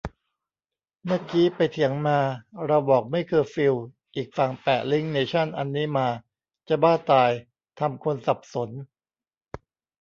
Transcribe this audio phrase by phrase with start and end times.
[1.03, 2.19] เมื่อกี้ไปเถียงมา
[2.65, 3.73] เราบอกไม่เคอร์ฟิว
[4.15, 6.07] อีกฝั่งแปะลิงก์เนชั่นอันนี้มา
[6.67, 7.31] จะบ้าตาย
[7.79, 8.69] ทำคนสับสน